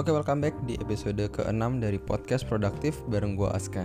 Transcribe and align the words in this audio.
Oke, 0.00 0.16
welcome 0.16 0.40
back 0.40 0.56
di 0.64 0.80
episode 0.80 1.20
ke-6 1.28 1.76
dari 1.76 2.00
podcast 2.00 2.48
produktif 2.48 3.04
bareng 3.12 3.36
gue 3.36 3.52
Aska. 3.52 3.84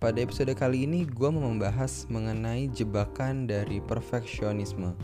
Pada 0.00 0.16
episode 0.16 0.48
kali 0.56 0.88
ini 0.88 1.04
gue 1.04 1.28
mau 1.28 1.52
membahas 1.52 2.08
mengenai 2.08 2.72
jebakan 2.72 3.44
dari 3.44 3.76
perfeksionisme. 3.84 4.96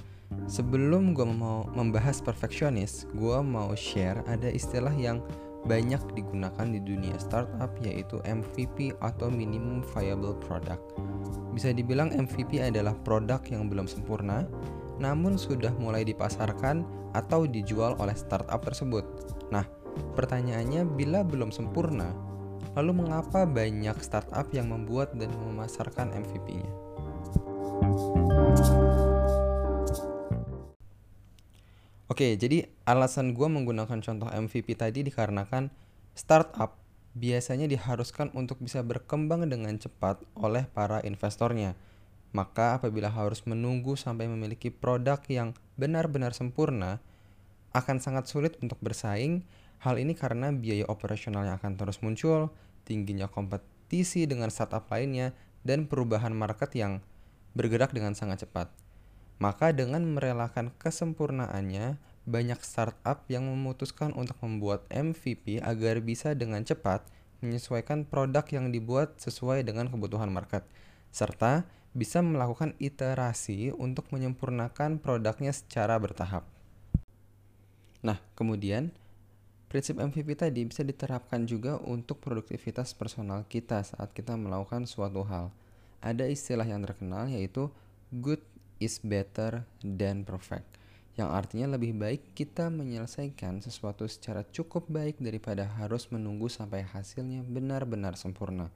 Sebelum 0.49 1.13
gue 1.13 1.29
mau 1.29 1.69
membahas 1.77 2.25
perfeksionis, 2.25 3.05
gue 3.13 3.37
mau 3.45 3.77
share 3.77 4.25
ada 4.25 4.49
istilah 4.49 4.97
yang 4.97 5.21
banyak 5.69 6.01
digunakan 6.17 6.65
di 6.65 6.81
dunia 6.81 7.21
startup 7.21 7.77
yaitu 7.85 8.17
MVP 8.25 8.97
atau 9.05 9.29
minimum 9.29 9.85
viable 9.93 10.41
product. 10.41 10.97
Bisa 11.53 11.77
dibilang 11.77 12.17
MVP 12.17 12.65
adalah 12.65 12.97
produk 13.05 13.45
yang 13.53 13.69
belum 13.69 13.85
sempurna, 13.85 14.49
namun 14.97 15.37
sudah 15.37 15.77
mulai 15.77 16.01
dipasarkan 16.01 16.89
atau 17.13 17.45
dijual 17.45 17.93
oleh 18.01 18.17
startup 18.17 18.65
tersebut. 18.65 19.05
Nah, 19.53 19.76
pertanyaannya 20.15 20.85
bila 20.97 21.25
belum 21.27 21.53
sempurna, 21.53 22.13
lalu 22.77 23.05
mengapa 23.05 23.49
banyak 23.49 23.97
startup 24.05 24.49
yang 24.53 24.69
membuat 24.73 25.17
dan 25.17 25.33
memasarkan 25.33 26.13
MVP-nya? 26.13 26.73
Oke, 32.07 32.39
jadi 32.39 32.71
alasan 32.89 33.37
gue 33.37 33.45
menggunakan 33.45 33.99
contoh 34.01 34.31
MVP 34.31 34.79
tadi 34.79 35.05
dikarenakan 35.05 35.69
startup 36.17 36.81
biasanya 37.17 37.69
diharuskan 37.69 38.33
untuk 38.37 38.61
bisa 38.61 38.85
berkembang 38.85 39.49
dengan 39.49 39.77
cepat 39.77 40.21
oleh 40.37 40.69
para 40.71 41.01
investornya. 41.05 41.77
Maka 42.37 42.77
apabila 42.77 43.09
harus 43.09 43.45
menunggu 43.49 43.97
sampai 43.97 44.29
memiliki 44.29 44.69
produk 44.69 45.21
yang 45.29 45.57
benar-benar 45.81 46.37
sempurna, 46.37 47.01
akan 47.73 48.01
sangat 48.01 48.29
sulit 48.29 48.57
untuk 48.61 48.81
bersaing. 48.81 49.45
Hal 49.83 50.01
ini 50.01 50.17
karena 50.17 50.53
biaya 50.55 50.89
operasionalnya 50.89 51.61
akan 51.61 51.77
terus 51.77 52.01
muncul, 52.01 52.53
tingginya 52.89 53.29
kompetisi 53.29 54.25
dengan 54.25 54.49
startup 54.49 54.89
lainnya, 54.89 55.37
dan 55.67 55.91
perubahan 55.91 56.33
market 56.33 56.73
yang 56.79 57.03
bergerak 57.59 57.91
dengan 57.91 58.15
sangat 58.15 58.47
cepat. 58.47 58.71
Maka 59.37 59.75
dengan 59.75 60.01
merelakan 60.17 60.73
kesempurnaannya, 60.81 62.01
banyak 62.27 62.59
startup 62.65 63.23
yang 63.31 63.47
memutuskan 63.47 64.11
untuk 64.17 64.35
membuat 64.43 64.83
MVP 64.91 65.63
agar 65.63 66.03
bisa 66.03 66.35
dengan 66.35 66.67
cepat 66.67 67.07
menyesuaikan 67.45 68.09
produk 68.09 68.43
yang 68.49 68.73
dibuat 68.73 69.21
sesuai 69.21 69.63
dengan 69.63 69.87
kebutuhan 69.93 70.33
market, 70.33 70.65
serta 71.13 71.69
bisa 71.97 72.21
melakukan 72.21 72.77
iterasi 72.77 73.73
untuk 73.77 74.09
menyempurnakan 74.13 75.01
produknya 75.01 75.53
secara 75.53 75.97
bertahap. 75.97 76.45
Nah, 78.05 78.21
kemudian 78.37 78.93
prinsip 79.77 80.01
MVP 80.01 80.41
tadi 80.41 80.65
bisa 80.65 80.81
diterapkan 80.81 81.45
juga 81.45 81.77
untuk 81.85 82.17
produktivitas 82.25 82.97
personal 82.97 83.45
kita 83.45 83.85
saat 83.85 84.17
kita 84.17 84.33
melakukan 84.33 84.89
suatu 84.89 85.21
hal. 85.29 85.53
Ada 86.01 86.33
istilah 86.33 86.65
yang 86.65 86.81
terkenal 86.81 87.29
yaitu 87.29 87.69
good 88.09 88.41
is 88.81 88.97
better 89.05 89.69
than 89.85 90.25
perfect 90.25 90.65
yang 91.17 91.33
artinya 91.33 91.77
lebih 91.81 91.97
baik 91.97 92.37
kita 92.37 92.69
menyelesaikan 92.69 93.65
sesuatu 93.65 94.05
secara 94.05 94.45
cukup 94.53 94.85
baik 94.93 95.17
daripada 95.17 95.65
harus 95.65 96.13
menunggu 96.13 96.53
sampai 96.53 96.85
hasilnya 96.85 97.41
benar-benar 97.41 98.21
sempurna. 98.21 98.69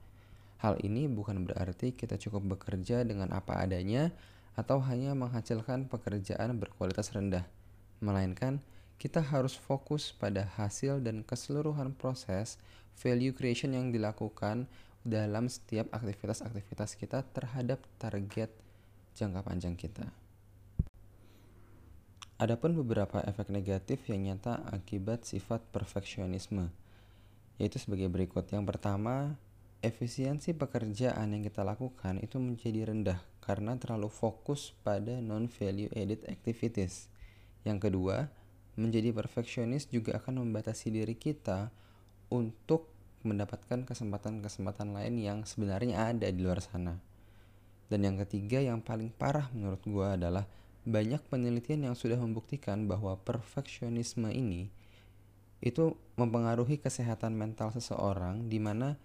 Hal 0.57 0.81
ini 0.81 1.05
bukan 1.05 1.45
berarti 1.45 1.93
kita 1.93 2.17
cukup 2.17 2.57
bekerja 2.57 3.05
dengan 3.05 3.29
apa 3.29 3.61
adanya 3.61 4.09
atau 4.57 4.81
hanya 4.81 5.13
menghasilkan 5.13 5.85
pekerjaan 5.85 6.57
berkualitas 6.57 7.13
rendah, 7.13 7.45
melainkan 8.01 8.57
kita 9.01 9.17
harus 9.17 9.57
fokus 9.57 10.13
pada 10.13 10.45
hasil 10.61 11.01
dan 11.01 11.25
keseluruhan 11.25 11.97
proses 11.97 12.61
value 13.01 13.33
creation 13.33 13.73
yang 13.73 13.89
dilakukan 13.89 14.69
dalam 15.01 15.49
setiap 15.49 15.89
aktivitas-aktivitas 15.89 16.93
kita 17.01 17.25
terhadap 17.33 17.81
target 17.97 18.53
jangka 19.17 19.41
panjang 19.41 19.73
kita. 19.73 20.05
Adapun 22.37 22.77
beberapa 22.77 23.25
efek 23.25 23.49
negatif 23.49 24.05
yang 24.05 24.21
nyata 24.21 24.61
akibat 24.69 25.25
sifat 25.25 25.65
perfeksionisme, 25.73 26.69
yaitu 27.57 27.81
sebagai 27.81 28.05
berikut. 28.05 28.45
Yang 28.53 28.69
pertama, 28.69 29.33
efisiensi 29.81 30.53
pekerjaan 30.53 31.33
yang 31.33 31.41
kita 31.41 31.65
lakukan 31.65 32.21
itu 32.21 32.37
menjadi 32.37 32.93
rendah 32.93 33.17
karena 33.41 33.73
terlalu 33.81 34.13
fokus 34.13 34.77
pada 34.85 35.17
non-value 35.21 35.89
added 35.97 36.21
activities. 36.29 37.09
Yang 37.61 37.89
kedua, 37.89 38.29
menjadi 38.79 39.11
perfeksionis 39.11 39.91
juga 39.91 40.19
akan 40.19 40.43
membatasi 40.45 40.91
diri 40.91 41.15
kita 41.15 41.71
untuk 42.31 42.87
mendapatkan 43.21 43.85
kesempatan-kesempatan 43.85 44.95
lain 44.95 45.15
yang 45.21 45.39
sebenarnya 45.43 46.09
ada 46.13 46.27
di 46.31 46.39
luar 46.41 46.63
sana. 46.63 46.97
Dan 47.91 48.07
yang 48.07 48.17
ketiga 48.23 48.63
yang 48.63 48.79
paling 48.79 49.11
parah 49.11 49.51
menurut 49.51 49.83
gue 49.83 50.07
adalah 50.07 50.47
banyak 50.87 51.21
penelitian 51.29 51.91
yang 51.91 51.95
sudah 51.95 52.17
membuktikan 52.17 52.89
bahwa 52.89 53.13
perfeksionisme 53.21 54.31
ini 54.33 54.73
itu 55.61 55.93
mempengaruhi 56.17 56.81
kesehatan 56.81 57.37
mental 57.37 57.69
seseorang 57.69 58.49
di 58.49 58.57
mana 58.57 58.97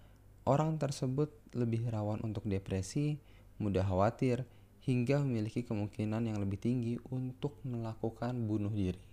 orang 0.49 0.81
tersebut 0.81 1.29
lebih 1.53 1.85
rawan 1.93 2.17
untuk 2.25 2.49
depresi, 2.49 3.21
mudah 3.61 3.85
khawatir, 3.85 4.47
hingga 4.81 5.21
memiliki 5.21 5.61
kemungkinan 5.61 6.25
yang 6.25 6.41
lebih 6.41 6.57
tinggi 6.57 6.97
untuk 7.13 7.59
melakukan 7.61 8.33
bunuh 8.49 8.73
diri. 8.73 9.06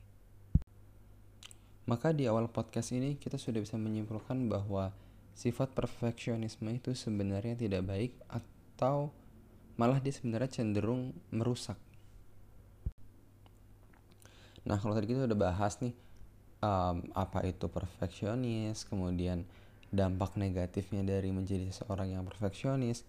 Maka 1.84 2.16
di 2.16 2.24
awal 2.24 2.48
podcast 2.48 2.96
ini 2.96 3.20
kita 3.20 3.36
sudah 3.36 3.60
bisa 3.60 3.76
menyimpulkan 3.76 4.48
bahwa 4.48 4.88
sifat 5.36 5.76
perfeksionisme 5.76 6.64
itu 6.72 6.96
sebenarnya 6.96 7.58
tidak 7.60 7.84
baik 7.84 8.12
atau 8.30 9.12
malah 9.76 10.00
dia 10.00 10.14
sebenarnya 10.16 10.62
cenderung 10.62 11.12
merusak. 11.28 11.76
Nah 14.64 14.80
kalau 14.80 14.96
tadi 14.96 15.12
kita 15.12 15.28
udah 15.28 15.36
bahas 15.36 15.76
nih 15.84 15.92
um, 16.64 17.04
apa 17.12 17.44
itu 17.44 17.68
perfeksionis, 17.68 18.88
kemudian 18.88 19.44
dampak 19.92 20.40
negatifnya 20.40 21.04
dari 21.04 21.30
menjadi 21.30 21.68
seorang 21.68 22.16
yang 22.16 22.24
perfeksionis. 22.24 23.04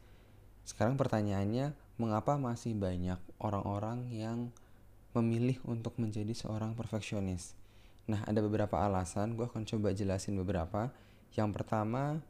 Sekarang 0.67 0.99
pertanyaannya, 0.99 1.71
mengapa 1.95 2.35
masih 2.35 2.75
banyak 2.75 3.17
orang-orang 3.39 4.09
yang 4.11 4.51
memilih 5.15 5.61
untuk 5.63 5.95
menjadi 5.95 6.35
seorang 6.35 6.75
perfeksionis? 6.75 7.55
Nah 8.11 8.21
ada 8.25 8.39
beberapa 8.41 8.81
alasan, 8.81 9.37
gue 9.37 9.45
akan 9.45 9.65
coba 9.65 9.93
jelasin 9.93 10.37
beberapa. 10.37 10.93
Yang 11.33 11.49
pertama 11.61 12.21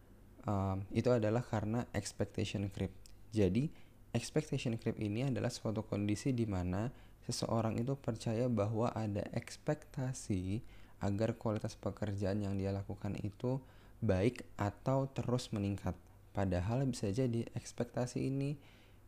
um, 0.47 0.81
itu 0.95 1.11
adalah 1.11 1.43
karena 1.45 1.85
expectation 1.93 2.67
creep. 2.71 2.91
Jadi 3.35 3.85
Expectation 4.15 4.79
creep 4.79 4.95
ini 5.03 5.27
adalah 5.27 5.51
suatu 5.51 5.83
kondisi 5.83 6.31
di 6.31 6.47
mana 6.47 6.87
seseorang 7.27 7.75
itu 7.75 7.99
percaya 7.99 8.47
bahwa 8.47 8.87
ada 8.95 9.27
ekspektasi 9.35 10.63
agar 11.03 11.35
kualitas 11.35 11.75
pekerjaan 11.75 12.39
yang 12.39 12.55
dia 12.55 12.71
lakukan 12.71 13.11
itu 13.19 13.59
baik 13.99 14.47
atau 14.55 15.11
terus 15.11 15.51
meningkat. 15.51 15.99
Padahal 16.31 16.87
bisa 16.87 17.11
jadi 17.11 17.43
ekspektasi 17.59 18.31
ini 18.31 18.55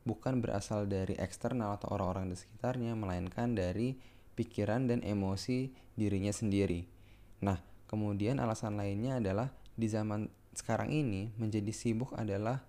bukan 0.03 0.43
berasal 0.43 0.91
dari 0.91 1.15
eksternal 1.15 1.79
atau 1.79 1.95
orang-orang 1.95 2.35
di 2.35 2.35
sekitarnya, 2.35 2.91
melainkan 2.99 3.55
dari 3.55 3.95
pikiran 4.37 4.85
dan 4.85 5.01
emosi 5.01 5.73
dirinya 5.97 6.29
sendiri. 6.29 6.85
Nah, 7.41 7.57
kemudian 7.89 8.37
alasan 8.37 8.77
lainnya 8.77 9.17
adalah 9.17 9.49
di 9.73 9.89
zaman 9.89 10.29
sekarang 10.53 10.93
ini 10.93 11.33
menjadi 11.41 11.73
sibuk 11.73 12.13
adalah 12.13 12.61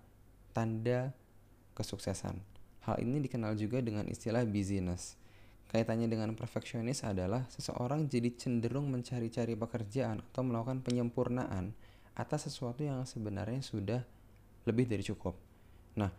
tanda 0.51 1.13
kesuksesan. 1.77 2.41
Hal 2.89 2.97
ini 3.05 3.21
dikenal 3.21 3.53
juga 3.53 3.85
dengan 3.85 4.09
istilah 4.09 4.41
busyness. 4.49 5.15
Kaitannya 5.69 6.09
dengan 6.09 6.33
perfeksionis 6.33 7.05
adalah 7.05 7.45
seseorang 7.53 8.09
jadi 8.09 8.33
cenderung 8.33 8.89
mencari-cari 8.89 9.53
pekerjaan 9.53 10.25
atau 10.33 10.41
melakukan 10.41 10.81
penyempurnaan 10.81 11.77
atas 12.17 12.49
sesuatu 12.49 12.81
yang 12.81 13.05
sebenarnya 13.05 13.61
sudah 13.61 14.01
lebih 14.65 14.89
dari 14.89 15.05
cukup. 15.05 15.37
Nah, 15.93 16.09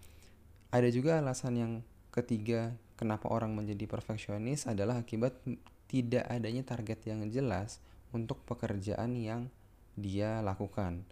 ada 0.70 0.86
juga 0.86 1.18
alasan 1.18 1.54
yang 1.58 1.72
ketiga 2.14 2.78
kenapa 3.00 3.32
orang 3.32 3.56
menjadi 3.56 3.88
perfeksionis 3.88 4.68
adalah 4.68 5.00
akibat 5.00 5.40
tidak 5.88 6.28
adanya 6.28 6.60
target 6.60 7.00
yang 7.08 7.24
jelas 7.32 7.80
untuk 8.12 8.44
pekerjaan 8.44 9.16
yang 9.16 9.48
dia 9.96 10.44
lakukan 10.44 11.08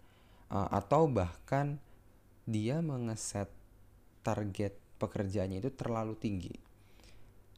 uh, 0.53 0.69
atau 0.69 1.09
bahkan 1.09 1.81
dia 2.45 2.77
mengeset 2.85 3.49
target 4.21 4.77
pekerjaannya 5.01 5.65
itu 5.65 5.71
terlalu 5.73 6.13
tinggi. 6.13 6.53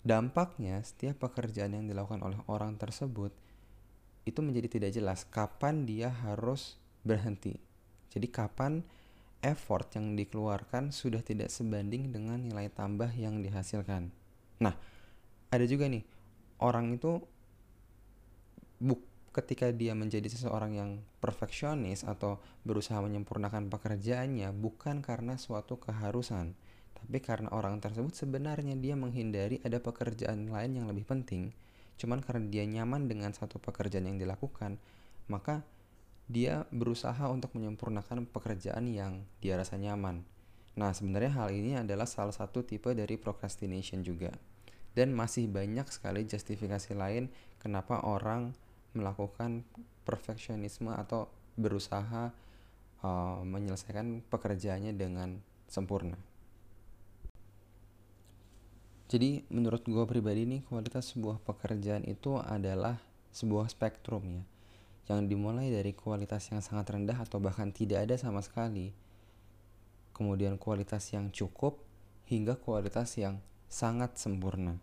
Dampaknya, 0.02 0.82
setiap 0.82 1.30
pekerjaan 1.30 1.78
yang 1.78 1.86
dilakukan 1.86 2.26
oleh 2.26 2.40
orang 2.50 2.80
tersebut 2.80 3.30
itu 4.26 4.40
menjadi 4.42 4.68
tidak 4.70 4.92
jelas 4.94 5.20
kapan 5.30 5.86
dia 5.86 6.10
harus 6.10 6.78
berhenti. 7.02 7.58
Jadi 8.10 8.28
kapan 8.30 8.82
effort 9.42 9.90
yang 9.98 10.14
dikeluarkan 10.14 10.94
sudah 10.94 11.26
tidak 11.26 11.50
sebanding 11.50 12.14
dengan 12.14 12.46
nilai 12.46 12.70
tambah 12.70 13.10
yang 13.18 13.42
dihasilkan. 13.42 14.14
Nah, 14.62 14.78
ada 15.50 15.66
juga 15.66 15.90
nih 15.90 16.06
orang 16.62 16.94
itu 16.96 17.20
buk 18.82 19.02
ketika 19.32 19.72
dia 19.72 19.96
menjadi 19.96 20.28
seseorang 20.28 20.76
yang 20.76 20.92
perfeksionis 21.24 22.04
atau 22.04 22.38
berusaha 22.68 23.00
menyempurnakan 23.00 23.72
pekerjaannya 23.72 24.52
bukan 24.52 25.00
karena 25.00 25.40
suatu 25.40 25.80
keharusan, 25.80 26.52
tapi 27.00 27.18
karena 27.24 27.48
orang 27.56 27.80
tersebut 27.80 28.12
sebenarnya 28.12 28.76
dia 28.76 29.00
menghindari 29.00 29.64
ada 29.64 29.80
pekerjaan 29.80 30.52
lain 30.52 30.84
yang 30.84 30.86
lebih 30.92 31.08
penting, 31.08 31.56
cuman 31.96 32.20
karena 32.20 32.44
dia 32.52 32.64
nyaman 32.68 33.08
dengan 33.08 33.32
satu 33.32 33.56
pekerjaan 33.58 34.12
yang 34.12 34.20
dilakukan, 34.20 34.76
maka 35.32 35.64
dia 36.28 36.68
berusaha 36.70 37.28
untuk 37.32 37.56
menyempurnakan 37.56 38.28
pekerjaan 38.28 38.92
yang 38.92 39.24
dia 39.40 39.56
rasa 39.56 39.80
nyaman. 39.80 40.28
Nah, 40.76 40.92
sebenarnya 40.92 41.32
hal 41.36 41.50
ini 41.52 41.76
adalah 41.80 42.08
salah 42.08 42.32
satu 42.32 42.64
tipe 42.64 42.92
dari 42.96 43.20
procrastination 43.20 44.04
juga. 44.04 44.32
Dan 44.92 45.16
masih 45.16 45.48
banyak 45.48 45.88
sekali 45.88 46.28
justifikasi 46.28 46.92
lain 46.96 47.32
kenapa 47.64 48.04
orang 48.04 48.52
melakukan 48.92 49.64
perfeksionisme 50.04 50.92
atau 50.92 51.32
berusaha 51.56 52.36
uh, 53.04 53.40
menyelesaikan 53.48 54.26
pekerjaannya 54.28 54.92
dengan 54.92 55.40
sempurna. 55.72 56.20
Jadi 59.12 59.44
menurut 59.52 59.84
gue 59.84 60.06
pribadi 60.08 60.48
nih 60.48 60.62
kualitas 60.68 61.12
sebuah 61.12 61.44
pekerjaan 61.44 62.08
itu 62.08 62.40
adalah 62.40 62.96
sebuah 63.36 63.68
spektrum 63.68 64.24
ya 64.28 64.44
yang 65.12 65.28
dimulai 65.28 65.68
dari 65.68 65.92
kualitas 65.92 66.48
yang 66.56 66.64
sangat 66.64 66.96
rendah 66.96 67.20
atau 67.20 67.44
bahkan 67.44 67.68
tidak 67.76 68.08
ada 68.08 68.16
sama 68.16 68.40
sekali 68.40 68.96
kemudian 70.16 70.56
kualitas 70.56 71.04
yang 71.12 71.28
cukup 71.28 71.84
hingga 72.32 72.56
kualitas 72.56 73.12
yang 73.20 73.44
sangat 73.72 74.20
sempurna. 74.20 74.76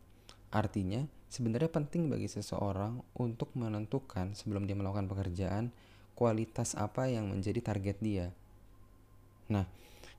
Artinya, 0.49 1.05
sebenarnya 1.29 1.69
penting 1.69 2.08
bagi 2.08 2.25
seseorang 2.25 3.05
untuk 3.20 3.52
menentukan 3.52 4.32
sebelum 4.32 4.64
dia 4.64 4.73
melakukan 4.73 5.12
pekerjaan 5.12 5.69
kualitas 6.17 6.73
apa 6.75 7.06
yang 7.06 7.29
menjadi 7.29 7.61
target 7.61 8.00
dia. 8.00 8.26
Nah, 9.52 9.69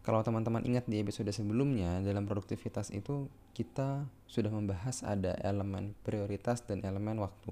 kalau 0.06 0.22
teman-teman 0.24 0.64
ingat 0.64 0.88
di 0.88 1.02
episode 1.02 1.28
sebelumnya 1.34 2.00
dalam 2.00 2.24
produktivitas 2.24 2.94
itu 2.94 3.28
kita 3.52 4.08
sudah 4.30 4.48
membahas 4.54 5.04
ada 5.04 5.36
elemen 5.44 5.92
prioritas 6.08 6.64
dan 6.64 6.86
elemen 6.86 7.20
waktu. 7.20 7.52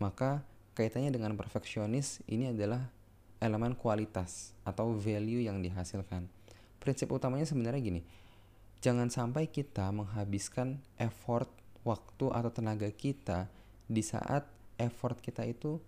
Maka 0.00 0.40
kaitannya 0.72 1.12
dengan 1.12 1.36
perfeksionis 1.36 2.24
ini 2.30 2.54
adalah 2.54 2.88
elemen 3.42 3.76
kualitas 3.76 4.56
atau 4.64 4.96
value 4.96 5.44
yang 5.44 5.60
dihasilkan. 5.60 6.30
Prinsip 6.80 7.12
utamanya 7.12 7.44
sebenarnya 7.44 7.82
gini. 7.82 8.00
Jangan 8.84 9.08
sampai 9.08 9.48
kita 9.50 9.88
menghabiskan 9.90 10.82
effort 11.00 11.48
waktu 11.82 12.30
atau 12.30 12.50
tenaga 12.50 12.90
kita 12.92 13.48
di 13.86 14.02
saat 14.02 14.46
effort 14.76 15.18
kita 15.22 15.46
itu 15.46 15.80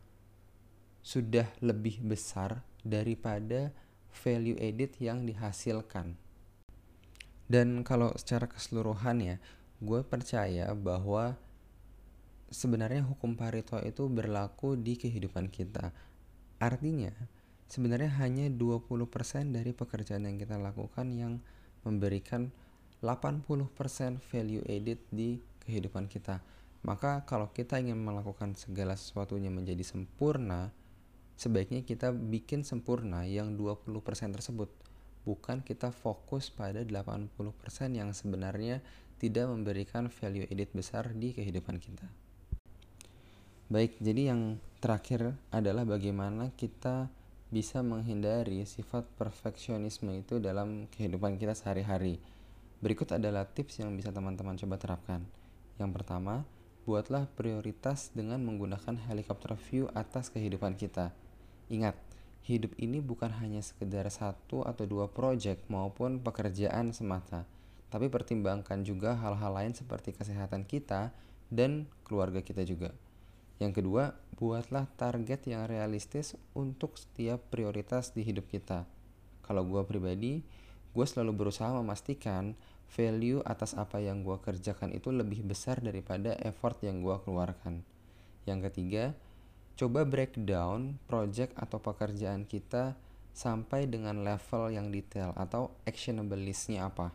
sudah 1.03 1.47
lebih 1.61 2.03
besar 2.05 2.63
daripada 2.83 3.71
value 4.13 4.59
edit 4.59 4.99
yang 4.99 5.25
dihasilkan. 5.25 6.17
Dan 7.49 7.81
kalau 7.81 8.13
secara 8.17 8.45
keseluruhan 8.45 9.25
ya, 9.25 9.37
gue 9.81 10.05
percaya 10.05 10.69
bahwa 10.77 11.39
sebenarnya 12.53 13.05
hukum 13.09 13.37
Pareto 13.37 13.81
itu 13.81 14.09
berlaku 14.09 14.77
di 14.77 15.01
kehidupan 15.01 15.49
kita. 15.49 15.93
Artinya, 16.61 17.13
sebenarnya 17.73 18.13
hanya 18.21 18.47
20% 18.53 19.55
dari 19.55 19.73
pekerjaan 19.73 20.29
yang 20.29 20.37
kita 20.37 20.61
lakukan 20.61 21.09
yang 21.15 21.41
memberikan 21.89 22.53
80% 23.03 24.19
value 24.19 24.65
edit 24.67 24.99
di 25.15 25.39
kehidupan 25.63 26.11
kita. 26.11 26.43
Maka 26.83 27.27
kalau 27.27 27.51
kita 27.51 27.79
ingin 27.79 27.99
melakukan 27.99 28.55
segala 28.55 28.95
sesuatunya 28.95 29.51
menjadi 29.51 29.83
sempurna, 29.83 30.71
sebaiknya 31.39 31.83
kita 31.83 32.11
bikin 32.11 32.63
sempurna 32.63 33.27
yang 33.27 33.55
20% 33.55 33.91
tersebut. 34.35 34.71
Bukan 35.27 35.61
kita 35.61 35.93
fokus 35.93 36.49
pada 36.49 36.81
80% 36.83 37.29
yang 37.93 38.11
sebenarnya 38.15 38.81
tidak 39.19 39.51
memberikan 39.51 40.07
value 40.09 40.47
edit 40.49 40.71
besar 40.73 41.11
di 41.13 41.35
kehidupan 41.35 41.77
kita. 41.83 42.07
Baik, 43.69 44.01
jadi 44.01 44.33
yang 44.33 44.57
terakhir 44.81 45.37
adalah 45.53 45.85
bagaimana 45.85 46.55
kita 46.57 47.13
bisa 47.53 47.85
menghindari 47.85 48.65
sifat 48.65 49.05
perfeksionisme 49.21 50.09
itu 50.17 50.41
dalam 50.41 50.89
kehidupan 50.89 51.37
kita 51.37 51.53
sehari-hari. 51.53 52.17
Berikut 52.79 53.11
adalah 53.11 53.43
tips 53.43 53.83
yang 53.83 53.91
bisa 53.99 54.15
teman-teman 54.15 54.55
coba 54.55 54.79
terapkan. 54.79 55.27
Yang 55.83 55.91
pertama, 55.99 56.47
buatlah 56.87 57.27
prioritas 57.35 58.15
dengan 58.15 58.39
menggunakan 58.47 58.97
helikopter 59.11 59.59
view 59.59 59.91
atas 59.99 60.31
kehidupan 60.31 60.79
kita. 60.79 61.11
Ingat, 61.69 61.99
hidup 62.47 62.73
ini 62.79 63.03
bukan 63.03 63.35
hanya 63.43 63.61
sekedar 63.61 64.07
satu 64.09 64.63
atau 64.63 64.87
dua 64.87 65.11
proyek 65.11 65.67
maupun 65.67 66.23
pekerjaan 66.23 66.95
semata, 66.95 67.45
tapi 67.91 68.07
pertimbangkan 68.07 68.87
juga 68.87 69.19
hal-hal 69.19 69.53
lain 69.53 69.75
seperti 69.75 70.15
kesehatan 70.15 70.65
kita 70.65 71.11
dan 71.51 71.91
keluarga 72.07 72.41
kita 72.41 72.65
juga. 72.65 72.95
Yang 73.59 73.83
kedua, 73.83 74.15
buatlah 74.39 74.87
target 74.95 75.51
yang 75.51 75.67
realistis 75.67 76.39
untuk 76.55 76.95
setiap 76.95 77.43
prioritas 77.51 78.15
di 78.15 78.23
hidup 78.23 78.47
kita. 78.47 78.87
Kalau 79.43 79.67
gue 79.67 79.83
pribadi, 79.83 80.47
gue 80.93 81.07
selalu 81.07 81.47
berusaha 81.47 81.71
memastikan 81.75 82.57
value 82.89 83.45
atas 83.45 83.77
apa 83.77 84.01
yang 84.01 84.25
gue 84.25 84.37
kerjakan 84.41 84.97
itu 84.97 85.13
lebih 85.13 85.45
besar 85.45 85.79
daripada 85.85 86.35
effort 86.41 86.81
yang 86.81 87.05
gue 87.05 87.17
keluarkan. 87.23 87.85
Yang 88.49 88.73
ketiga, 88.73 89.05
coba 89.77 90.09
breakdown 90.09 90.97
project 91.05 91.53
atau 91.61 91.79
pekerjaan 91.79 92.49
kita 92.49 92.97
sampai 93.37 93.87
dengan 93.87 94.25
level 94.25 94.73
yang 94.73 94.89
detail 94.89 95.37
atau 95.37 95.71
actionable 95.85 96.41
listnya 96.41 96.89
apa. 96.89 97.13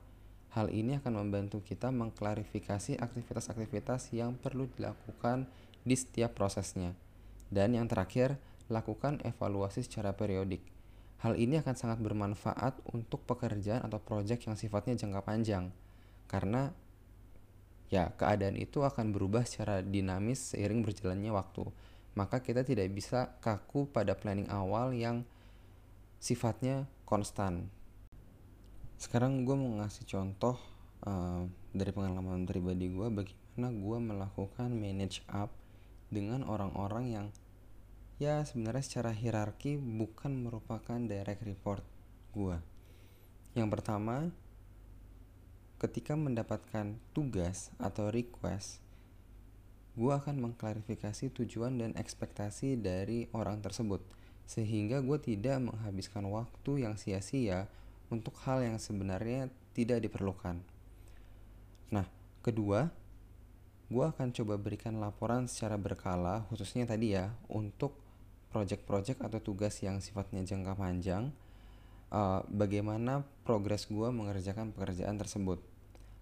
Hal 0.53 0.69
ini 0.69 1.01
akan 1.01 1.25
membantu 1.25 1.65
kita 1.65 1.89
mengklarifikasi 1.89 3.01
aktivitas-aktivitas 3.01 4.13
yang 4.13 4.37
perlu 4.37 4.69
dilakukan 4.77 5.49
di 5.81 5.97
setiap 5.97 6.37
prosesnya. 6.37 6.93
Dan 7.49 7.73
yang 7.73 7.89
terakhir, 7.89 8.37
lakukan 8.69 9.19
evaluasi 9.25 9.83
secara 9.83 10.13
periodik 10.13 10.61
Hal 11.23 11.39
ini 11.39 11.55
akan 11.55 11.71
sangat 11.71 12.03
bermanfaat 12.03 12.83
untuk 12.91 13.23
pekerjaan 13.23 13.79
atau 13.87 13.95
proyek 14.03 14.43
yang 14.43 14.59
sifatnya 14.59 14.99
jangka 14.99 15.23
panjang. 15.23 15.71
Karena 16.27 16.67
ya 17.87 18.11
keadaan 18.11 18.59
itu 18.59 18.83
akan 18.83 19.15
berubah 19.15 19.47
secara 19.47 19.79
dinamis 19.79 20.51
seiring 20.51 20.83
berjalannya 20.83 21.31
waktu. 21.31 21.63
Maka 22.19 22.43
kita 22.43 22.67
tidak 22.67 22.91
bisa 22.91 23.39
kaku 23.39 23.87
pada 23.87 24.19
planning 24.19 24.51
awal 24.51 24.91
yang 24.91 25.23
sifatnya 26.19 26.91
konstan. 27.07 27.71
Sekarang 28.99 29.47
gue 29.47 29.55
mau 29.55 29.79
ngasih 29.79 30.03
contoh 30.03 30.59
uh, 31.07 31.47
dari 31.71 31.91
pengalaman 31.95 32.43
pribadi 32.43 32.91
gue 32.91 33.07
bagaimana 33.07 33.71
gue 33.71 33.97
melakukan 34.11 34.69
manage 34.75 35.23
up 35.31 35.55
dengan 36.11 36.43
orang-orang 36.43 37.05
yang 37.15 37.25
ya 38.21 38.45
sebenarnya 38.45 38.83
secara 38.85 39.11
hierarki 39.13 39.77
bukan 39.77 40.45
merupakan 40.45 40.99
direct 41.01 41.41
report 41.45 41.83
gue. 42.33 42.57
Yang 43.53 43.69
pertama, 43.69 44.33
ketika 45.77 46.17
mendapatkan 46.17 46.97
tugas 47.13 47.69
atau 47.77 48.09
request, 48.09 48.81
gue 49.93 50.09
akan 50.09 50.41
mengklarifikasi 50.41 51.29
tujuan 51.37 51.77
dan 51.77 51.91
ekspektasi 51.93 52.81
dari 52.81 53.29
orang 53.29 53.61
tersebut, 53.61 54.01
sehingga 54.49 55.05
gue 55.05 55.21
tidak 55.21 55.61
menghabiskan 55.61 56.25
waktu 56.33 56.87
yang 56.89 56.97
sia-sia 56.97 57.69
untuk 58.09 58.33
hal 58.45 58.65
yang 58.65 58.81
sebenarnya 58.81 59.53
tidak 59.77 60.01
diperlukan. 60.01 60.61
Nah, 61.93 62.09
kedua, 62.41 62.89
gue 63.93 64.05
akan 64.05 64.33
coba 64.33 64.57
berikan 64.57 64.97
laporan 64.97 65.45
secara 65.45 65.77
berkala, 65.77 66.49
khususnya 66.49 66.89
tadi 66.89 67.13
ya, 67.13 67.29
untuk 67.45 68.02
project-project 68.53 69.19
atau 69.25 69.41
tugas 69.41 69.81
yang 69.81 69.97
sifatnya 69.97 70.45
jangka 70.45 70.77
panjang, 70.77 71.33
uh, 72.13 72.45
bagaimana 72.45 73.25
progres 73.41 73.89
gue 73.89 74.13
mengerjakan 74.13 74.69
pekerjaan 74.71 75.17
tersebut. 75.17 75.57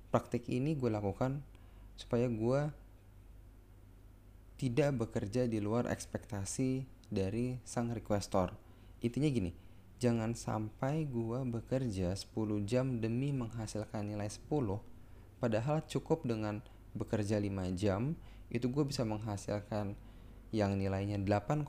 Praktik 0.10 0.48
ini 0.48 0.80
gue 0.80 0.88
lakukan 0.88 1.44
supaya 2.00 2.32
gue 2.32 2.72
tidak 4.56 4.96
bekerja 4.96 5.52
di 5.52 5.60
luar 5.60 5.92
ekspektasi 5.92 6.88
dari 7.12 7.60
sang 7.68 7.92
requestor. 7.92 8.56
Intinya 9.04 9.28
gini, 9.28 9.52
jangan 10.00 10.38
sampai 10.38 11.10
gue 11.10 11.40
bekerja 11.46 12.16
10 12.16 12.32
jam 12.64 13.02
demi 13.02 13.34
menghasilkan 13.36 14.08
nilai 14.08 14.30
10, 14.30 14.48
padahal 15.42 15.84
cukup 15.90 16.24
dengan 16.24 16.62
bekerja 16.94 17.42
5 17.42 17.74
jam, 17.74 18.14
itu 18.54 18.70
gue 18.70 18.84
bisa 18.86 19.02
menghasilkan 19.02 19.98
yang 20.52 20.76
nilainya 20.76 21.16
8,5 21.20 21.68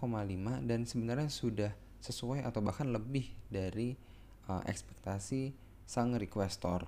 dan 0.67 0.81
sebenarnya 0.83 1.31
sudah 1.31 1.73
sesuai 2.03 2.43
atau 2.43 2.59
bahkan 2.59 2.91
lebih 2.91 3.31
dari 3.47 3.95
uh, 4.51 4.63
ekspektasi 4.67 5.55
sang 5.87 6.19
requestor. 6.19 6.83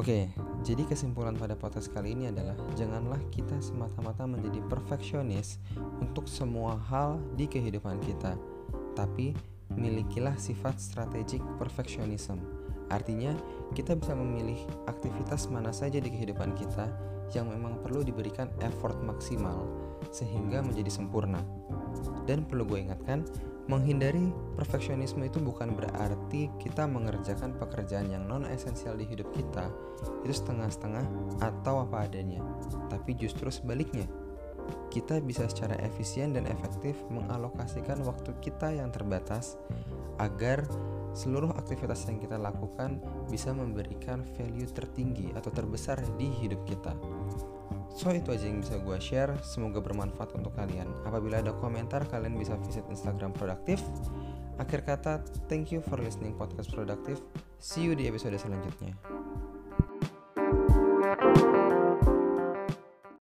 Oke, 0.00 0.32
jadi 0.64 0.82
kesimpulan 0.88 1.36
pada 1.36 1.52
podcast 1.52 1.92
kali 1.92 2.16
ini 2.16 2.32
adalah 2.32 2.56
janganlah 2.72 3.20
kita 3.28 3.60
semata-mata 3.60 4.24
menjadi 4.24 4.64
perfeksionis 4.66 5.60
untuk 6.00 6.24
semua 6.24 6.80
hal 6.88 7.20
di 7.36 7.44
kehidupan 7.44 8.00
kita, 8.00 8.32
tapi 8.96 9.36
milikilah 9.76 10.34
sifat 10.40 10.80
strategik 10.80 11.44
perfeksionisme. 11.60 12.59
Artinya, 12.90 13.32
kita 13.72 13.94
bisa 13.94 14.12
memilih 14.18 14.58
aktivitas 14.90 15.46
mana 15.46 15.70
saja 15.70 16.02
di 16.02 16.10
kehidupan 16.10 16.58
kita 16.58 16.90
yang 17.30 17.46
memang 17.46 17.78
perlu 17.78 18.02
diberikan 18.02 18.50
effort 18.66 18.98
maksimal 19.06 19.70
sehingga 20.10 20.60
menjadi 20.66 20.90
sempurna. 20.90 21.38
Dan 22.26 22.42
perlu 22.42 22.66
gue 22.66 22.90
ingatkan, 22.90 23.22
Menghindari 23.70 24.34
perfeksionisme 24.58 25.22
itu 25.22 25.38
bukan 25.38 25.78
berarti 25.78 26.50
kita 26.58 26.90
mengerjakan 26.90 27.54
pekerjaan 27.54 28.10
yang 28.10 28.26
non 28.26 28.42
esensial 28.42 28.98
di 28.98 29.06
hidup 29.06 29.30
kita 29.30 29.70
itu 30.26 30.34
setengah-setengah 30.42 31.06
atau 31.38 31.86
apa 31.86 32.10
adanya, 32.10 32.42
tapi 32.90 33.14
justru 33.14 33.46
sebaliknya. 33.46 34.10
Kita 34.90 35.22
bisa 35.22 35.46
secara 35.46 35.78
efisien 35.86 36.34
dan 36.34 36.50
efektif 36.50 36.98
mengalokasikan 37.14 38.02
waktu 38.02 38.34
kita 38.42 38.74
yang 38.74 38.90
terbatas 38.90 39.54
agar 40.18 40.66
seluruh 41.12 41.50
aktivitas 41.54 42.06
yang 42.06 42.18
kita 42.22 42.38
lakukan 42.38 43.02
bisa 43.28 43.50
memberikan 43.50 44.22
value 44.38 44.68
tertinggi 44.70 45.34
atau 45.34 45.50
terbesar 45.50 45.98
di 46.16 46.30
hidup 46.40 46.62
kita. 46.66 46.94
So 47.90 48.14
itu 48.14 48.30
aja 48.30 48.46
yang 48.46 48.62
bisa 48.62 48.78
gue 48.78 48.98
share. 49.02 49.34
Semoga 49.42 49.82
bermanfaat 49.82 50.38
untuk 50.38 50.54
kalian. 50.54 50.86
Apabila 51.02 51.42
ada 51.42 51.50
komentar 51.58 52.06
kalian 52.06 52.38
bisa 52.38 52.54
visit 52.62 52.86
Instagram 52.86 53.34
Produktif. 53.34 53.82
Akhir 54.62 54.86
kata, 54.86 55.24
thank 55.50 55.74
you 55.74 55.82
for 55.82 55.98
listening 55.98 56.36
podcast 56.38 56.70
Produktif. 56.70 57.18
See 57.58 57.82
you 57.82 57.98
di 57.98 58.06
episode 58.06 58.38
selanjutnya 58.38 59.49